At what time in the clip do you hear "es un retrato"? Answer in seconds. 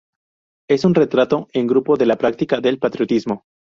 0.67-1.47